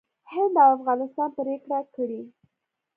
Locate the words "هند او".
0.31-0.69